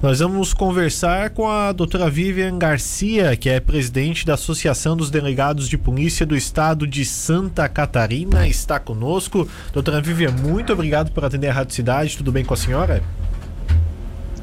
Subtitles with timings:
[0.00, 5.68] Nós vamos conversar com a doutora Vivian Garcia, que é presidente da Associação dos Delegados
[5.68, 9.48] de Polícia do Estado de Santa Catarina, está conosco.
[9.72, 12.16] Doutora Vivian, muito obrigado por atender a Rádio Cidade.
[12.16, 13.02] Tudo bem com a senhora?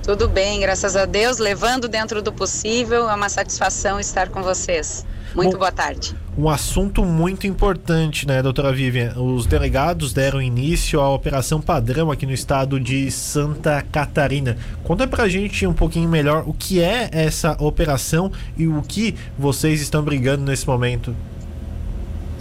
[0.06, 3.10] Tudo bem, graças a Deus, levando dentro do possível.
[3.10, 5.04] É uma satisfação estar com vocês.
[5.34, 6.16] Muito Bom, boa tarde.
[6.38, 9.16] Um assunto muito importante, né, doutora Vivian?
[9.18, 14.56] Os delegados deram início à operação padrão aqui no estado de Santa Catarina.
[14.84, 19.82] Conta pra gente um pouquinho melhor o que é essa operação e o que vocês
[19.82, 21.16] estão brigando nesse momento.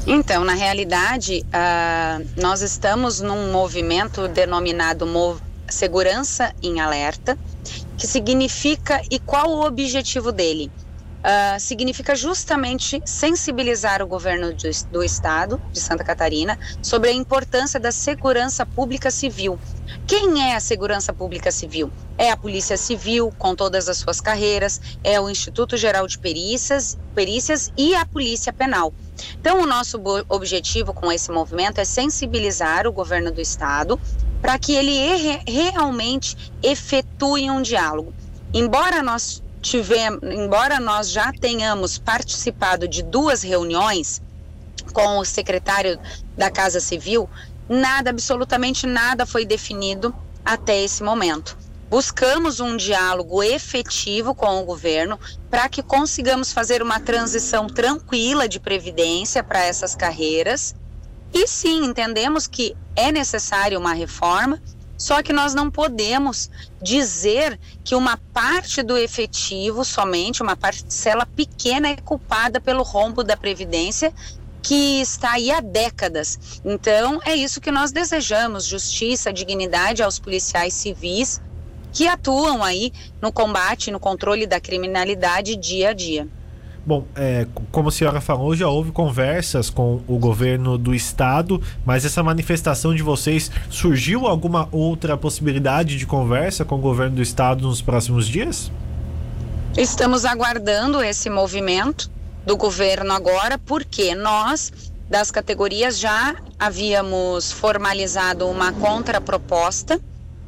[0.06, 7.38] Então, na realidade, uh, nós estamos num movimento denominado Mov Segurança em Alerta,
[8.04, 10.70] que significa e qual o objetivo dele?
[11.24, 14.54] Uh, significa justamente sensibilizar o governo
[14.92, 19.58] do estado de Santa Catarina sobre a importância da segurança pública civil.
[20.06, 21.90] Quem é a segurança pública civil?
[22.18, 26.98] É a Polícia Civil, com todas as suas carreiras, é o Instituto Geral de Perícias,
[27.14, 28.92] Perícias e a Polícia Penal.
[29.40, 33.98] Então, o nosso objetivo com esse movimento é sensibilizar o governo do estado
[34.44, 38.12] para que ele realmente efetue um diálogo.
[38.52, 44.20] Embora nós tivemos, embora nós já tenhamos participado de duas reuniões
[44.92, 45.98] com o secretário
[46.36, 47.26] da Casa Civil,
[47.66, 51.56] nada, absolutamente nada foi definido até esse momento.
[51.88, 58.60] Buscamos um diálogo efetivo com o governo para que consigamos fazer uma transição tranquila de
[58.60, 60.74] previdência para essas carreiras.
[61.34, 64.62] E sim, entendemos que é necessária uma reforma,
[64.96, 66.48] só que nós não podemos
[66.80, 73.36] dizer que uma parte do efetivo, somente uma parcela pequena, é culpada pelo rombo da
[73.36, 74.14] Previdência,
[74.62, 76.60] que está aí há décadas.
[76.64, 81.40] Então, é isso que nós desejamos: justiça, dignidade aos policiais civis
[81.92, 86.28] que atuam aí no combate, no controle da criminalidade dia a dia.
[86.86, 92.04] Bom, é, como a senhora falou, já houve conversas com o governo do estado, mas
[92.04, 97.66] essa manifestação de vocês surgiu alguma outra possibilidade de conversa com o governo do estado
[97.66, 98.70] nos próximos dias?
[99.76, 102.10] Estamos aguardando esse movimento
[102.44, 104.70] do governo agora, porque nós
[105.08, 110.00] das categorias já havíamos formalizado uma contraproposta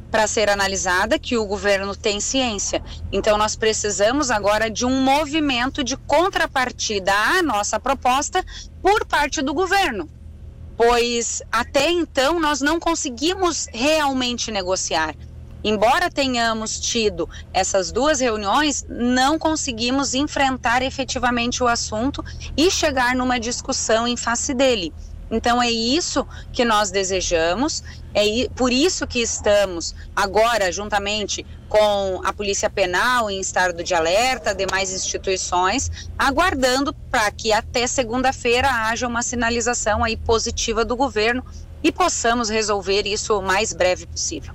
[0.09, 2.81] para ser analisada que o governo tem ciência.
[3.11, 8.43] Então nós precisamos agora de um movimento de contrapartida à nossa proposta
[8.81, 10.09] por parte do governo.
[10.75, 15.15] Pois até então nós não conseguimos realmente negociar.
[15.63, 22.23] Embora tenhamos tido essas duas reuniões, não conseguimos enfrentar efetivamente o assunto
[22.55, 24.93] e chegar numa discussão em face dele.
[25.29, 27.83] Então é isso que nós desejamos,
[28.13, 34.55] é por isso que estamos agora, juntamente com a Polícia Penal em estado de alerta,
[34.55, 41.43] demais instituições, aguardando para que até segunda-feira haja uma sinalização aí positiva do governo
[41.83, 44.53] e possamos resolver isso o mais breve possível.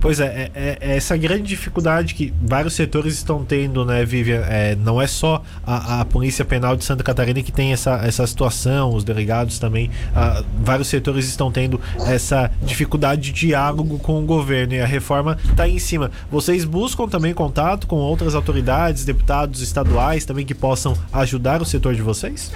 [0.00, 4.42] Pois é, é, é, essa grande dificuldade que vários setores estão tendo, né, Vivian?
[4.46, 8.26] É, não é só a, a, Polícia Penal de Santa Catarina que tem essa, essa
[8.26, 9.90] situação, os delegados também.
[10.14, 15.38] A, vários setores estão tendo essa dificuldade de diálogo com o governo e a reforma
[15.44, 16.10] está em cima.
[16.30, 21.94] Vocês buscam também contato com outras autoridades, deputados estaduais também que possam ajudar o setor
[21.94, 22.52] de vocês?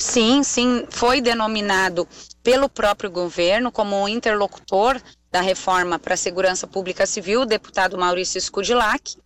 [0.00, 2.08] Sim, sim, foi denominado
[2.42, 4.98] pelo próprio governo como interlocutor
[5.30, 9.18] da reforma para a segurança pública civil, o deputado Maurício Scudilac,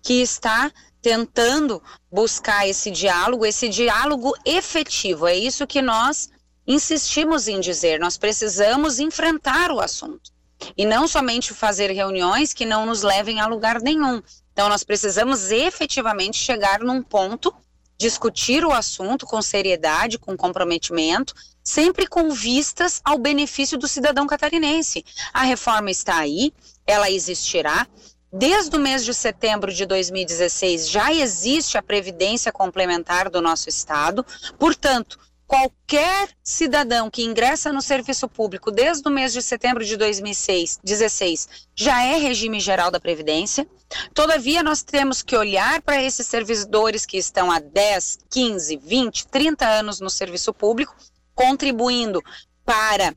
[0.00, 0.72] que está
[1.02, 5.26] tentando buscar esse diálogo, esse diálogo efetivo.
[5.26, 6.30] É isso que nós
[6.66, 8.00] insistimos em dizer.
[8.00, 10.32] Nós precisamos enfrentar o assunto
[10.78, 14.22] e não somente fazer reuniões que não nos levem a lugar nenhum.
[14.54, 17.54] Então, nós precisamos efetivamente chegar num ponto,
[17.98, 25.04] discutir o assunto com seriedade, com comprometimento sempre com vistas ao benefício do cidadão catarinense.
[25.32, 26.52] A reforma está aí,
[26.86, 27.86] ela existirá.
[28.32, 34.24] Desde o mês de setembro de 2016 já existe a previdência complementar do nosso estado.
[34.58, 35.18] Portanto,
[35.52, 42.02] qualquer cidadão que ingressa no serviço público desde o mês de setembro de 2016 já
[42.02, 43.68] é regime geral da Previdência.
[44.14, 49.68] Todavia, nós temos que olhar para esses servidores que estão há 10, 15, 20, 30
[49.68, 50.96] anos no serviço público
[51.34, 52.22] contribuindo
[52.64, 53.14] para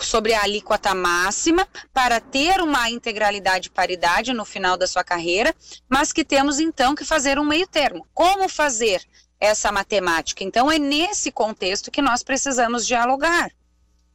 [0.00, 5.54] sobre a alíquota máxima para ter uma integralidade e paridade no final da sua carreira,
[5.86, 8.06] mas que temos então que fazer um meio termo.
[8.14, 9.06] Como fazer
[9.40, 10.44] essa matemática?
[10.44, 13.50] Então é nesse contexto que nós precisamos dialogar.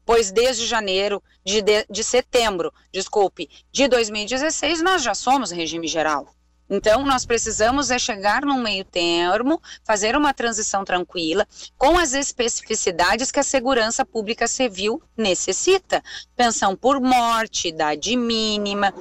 [0.05, 6.35] pois desde janeiro, de, de, de setembro, desculpe, de 2016, nós já somos regime geral.
[6.69, 13.31] Então, nós precisamos é chegar num meio termo, fazer uma transição tranquila, com as especificidades
[13.31, 16.03] que a segurança pública civil necessita.
[16.35, 18.93] Pensão por morte, idade mínima,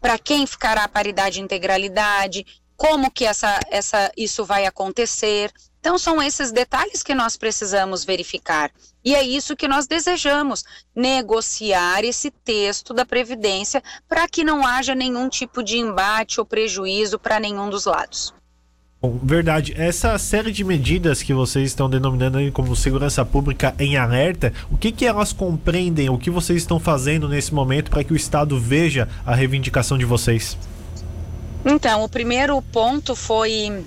[0.00, 2.46] para quem ficará a paridade e integralidade,
[2.80, 5.52] como que essa, essa, isso vai acontecer.
[5.80, 8.70] Então, são esses detalhes que nós precisamos verificar.
[9.04, 10.64] E é isso que nós desejamos:
[10.96, 17.18] negociar esse texto da Previdência para que não haja nenhum tipo de embate ou prejuízo
[17.18, 18.32] para nenhum dos lados.
[19.02, 19.74] Bom, verdade.
[19.76, 24.90] Essa série de medidas que vocês estão denominando como segurança pública em alerta, o que,
[24.90, 26.08] que elas compreendem?
[26.08, 30.06] O que vocês estão fazendo nesse momento para que o Estado veja a reivindicação de
[30.06, 30.56] vocês?
[31.64, 33.84] Então, o primeiro ponto foi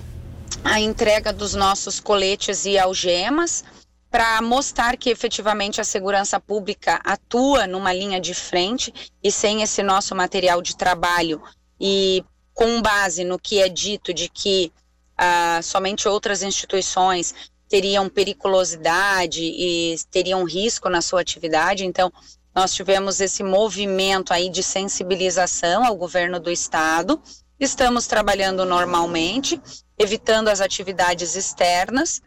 [0.62, 3.64] a entrega dos nossos coletes e algemas
[4.10, 9.82] para mostrar que efetivamente a segurança pública atua numa linha de frente e sem esse
[9.82, 11.42] nosso material de trabalho.
[11.80, 12.24] E
[12.54, 14.72] com base no que é dito de que
[15.18, 17.34] ah, somente outras instituições
[17.68, 22.12] teriam periculosidade e teriam risco na sua atividade, então
[22.54, 27.20] nós tivemos esse movimento aí de sensibilização ao governo do estado
[27.64, 29.58] Estamos trabalhando normalmente,
[29.98, 32.20] evitando as atividades externas,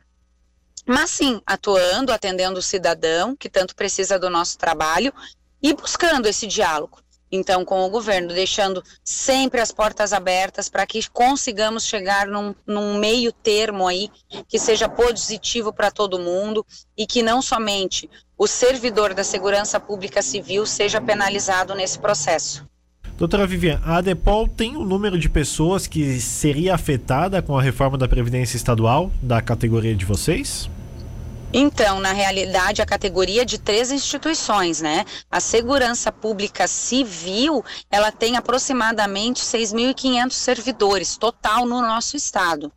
[0.84, 5.14] mas sim atuando, atendendo o cidadão que tanto precisa do nosso trabalho
[5.62, 6.98] e buscando esse diálogo.
[7.32, 12.98] Então, com o governo, deixando sempre as portas abertas para que consigamos chegar num, num,
[12.98, 14.10] meio termo aí
[14.48, 16.66] que seja positivo para todo mundo
[16.98, 22.68] e que não somente o servidor da segurança pública civil seja penalizado nesse processo.
[23.18, 27.98] Doutora Vivian, a ADEPOL tem um número de pessoas que seria afetada com a reforma
[27.98, 30.70] da Previdência Estadual da categoria de vocês?
[31.52, 35.04] Então, na realidade, a categoria de três instituições, né?
[35.32, 42.72] A Segurança Pública Civil, ela tem aproximadamente 6.500 servidores total no nosso estado.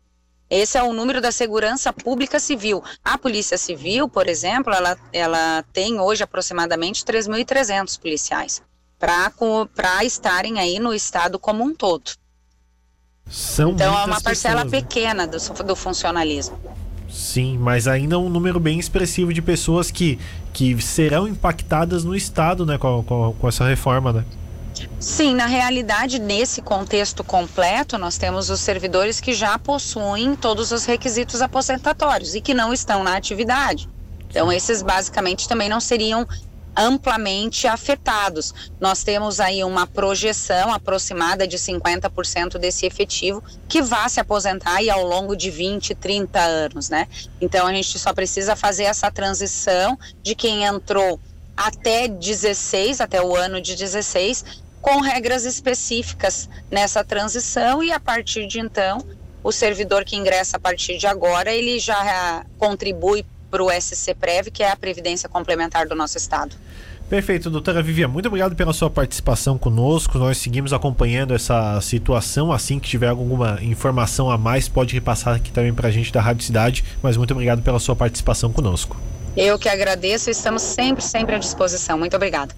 [0.49, 2.83] Esse é o número da Segurança Pública Civil.
[3.05, 8.70] A Polícia Civil, por exemplo, ela, ela tem hoje aproximadamente 3.300 policiais
[9.01, 12.11] para estarem aí no estado como um todo.
[13.29, 14.81] São então é uma parcela pessoas, né?
[14.81, 16.59] pequena do, do funcionalismo.
[17.09, 20.19] Sim, mas ainda um número bem expressivo de pessoas que,
[20.53, 24.25] que serão impactadas no Estado né, com, com, com, essa reforma, né?
[24.99, 30.85] Sim, na realidade, nesse contexto completo, nós temos os servidores que já possuem todos os
[30.85, 33.89] requisitos aposentatórios e que não estão na atividade.
[34.29, 36.25] Então, esses basicamente também não seriam
[36.75, 38.53] amplamente afetados.
[38.79, 44.89] Nós temos aí uma projeção aproximada de 50% desse efetivo que vai se aposentar aí
[44.89, 47.07] ao longo de 20, 30 anos, né?
[47.39, 51.19] Então a gente só precisa fazer essa transição de quem entrou
[51.55, 54.45] até 16, até o ano de 16,
[54.81, 59.05] com regras específicas nessa transição e a partir de então,
[59.43, 64.47] o servidor que ingressa a partir de agora, ele já contribui para o SC Prev,
[64.47, 66.55] que é a previdência complementar do nosso estado.
[67.09, 70.17] Perfeito, doutora Vivian, muito obrigado pela sua participação conosco.
[70.17, 72.53] Nós seguimos acompanhando essa situação.
[72.53, 76.21] Assim que tiver alguma informação a mais, pode repassar aqui também para a gente da
[76.21, 76.85] Rádio Cidade.
[77.03, 78.95] Mas muito obrigado pela sua participação conosco.
[79.35, 81.97] Eu que agradeço e estamos sempre, sempre à disposição.
[81.97, 82.55] Muito obrigada.